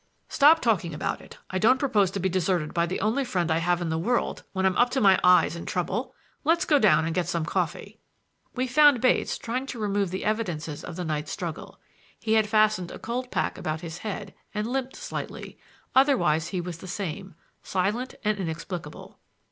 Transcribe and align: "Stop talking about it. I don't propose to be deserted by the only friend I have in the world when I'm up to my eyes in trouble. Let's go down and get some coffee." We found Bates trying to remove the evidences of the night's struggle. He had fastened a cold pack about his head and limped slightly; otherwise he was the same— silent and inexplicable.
"Stop 0.29 0.61
talking 0.61 0.95
about 0.95 1.21
it. 1.21 1.37
I 1.51 1.59
don't 1.59 1.77
propose 1.77 2.09
to 2.09 2.19
be 2.19 2.27
deserted 2.27 2.73
by 2.73 2.87
the 2.87 2.99
only 3.01 3.23
friend 3.23 3.51
I 3.51 3.59
have 3.59 3.83
in 3.83 3.89
the 3.89 3.99
world 3.99 4.41
when 4.51 4.65
I'm 4.65 4.75
up 4.75 4.89
to 4.97 4.99
my 4.99 5.19
eyes 5.23 5.55
in 5.55 5.67
trouble. 5.67 6.15
Let's 6.43 6.65
go 6.65 6.79
down 6.79 7.05
and 7.05 7.13
get 7.13 7.27
some 7.27 7.45
coffee." 7.45 7.99
We 8.55 8.65
found 8.65 8.99
Bates 8.99 9.37
trying 9.37 9.67
to 9.67 9.79
remove 9.79 10.09
the 10.09 10.25
evidences 10.25 10.83
of 10.83 10.95
the 10.95 11.05
night's 11.05 11.29
struggle. 11.31 11.79
He 12.19 12.33
had 12.33 12.49
fastened 12.49 12.89
a 12.89 12.97
cold 12.97 13.29
pack 13.29 13.59
about 13.59 13.81
his 13.81 13.99
head 13.99 14.33
and 14.55 14.65
limped 14.65 14.95
slightly; 14.95 15.59
otherwise 15.93 16.47
he 16.47 16.59
was 16.61 16.79
the 16.79 16.87
same— 16.87 17.35
silent 17.61 18.15
and 18.23 18.39
inexplicable. 18.39 19.19